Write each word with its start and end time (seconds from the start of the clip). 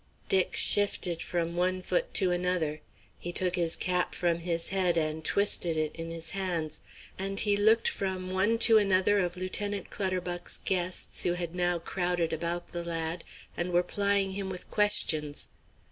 Dick 0.29 0.55
shifted 0.55 1.21
from 1.21 1.55
one 1.55 1.83
foot 1.83 2.11
to 2.15 2.31
another; 2.31 2.81
he 3.19 3.31
took 3.31 3.55
his 3.55 3.75
cap 3.75 4.15
from 4.15 4.39
his 4.39 4.69
head 4.69 4.97
and 4.97 5.23
twisted 5.23 5.77
it 5.77 5.95
in 5.95 6.09
his 6.09 6.31
hands; 6.31 6.81
and 7.19 7.39
he 7.41 7.55
looked 7.55 7.87
from 7.87 8.31
one 8.31 8.57
to 8.57 8.79
another 8.79 9.19
of 9.19 9.37
Lieutenant 9.37 9.91
Clutterbuck's 9.91 10.57
guests 10.65 11.21
who 11.21 11.33
had 11.33 11.53
now 11.53 11.77
crowded 11.77 12.33
about 12.33 12.69
the 12.71 12.83
lad 12.83 13.23
and 13.55 13.71
were 13.71 13.83
plying 13.83 14.31
him 14.31 14.49
with 14.49 14.71
questions. 14.71 15.49